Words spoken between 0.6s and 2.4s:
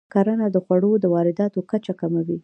خوړو د وارداتو کچه کموي.